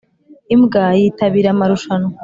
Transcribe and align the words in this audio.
imbwa 0.55 0.83
yitabira 0.99 1.49
amarushanwa 1.51 2.13